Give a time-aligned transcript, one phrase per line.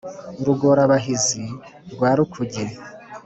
[0.45, 1.43] rugora-bahizi
[1.93, 2.63] rwa rukuge